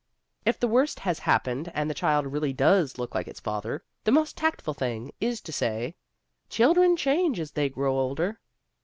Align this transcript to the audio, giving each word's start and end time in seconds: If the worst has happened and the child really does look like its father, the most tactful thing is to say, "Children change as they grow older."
If 0.47 0.59
the 0.59 0.67
worst 0.67 1.01
has 1.01 1.19
happened 1.19 1.71
and 1.75 1.87
the 1.87 1.93
child 1.93 2.25
really 2.25 2.53
does 2.53 2.97
look 2.97 3.13
like 3.13 3.27
its 3.27 3.39
father, 3.39 3.83
the 4.03 4.11
most 4.11 4.35
tactful 4.35 4.73
thing 4.73 5.11
is 5.21 5.41
to 5.41 5.51
say, 5.51 5.93
"Children 6.49 6.97
change 6.97 7.39
as 7.39 7.51
they 7.51 7.69
grow 7.69 7.95
older." 7.99 8.39